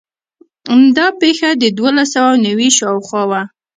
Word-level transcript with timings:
دا 0.97 1.07
پېښه 1.21 1.49
د 1.61 1.63
دولس 1.79 2.07
سوه 2.15 2.31
نوي 2.45 2.69
شاوخوا 2.77 3.23
وه. 3.29 3.41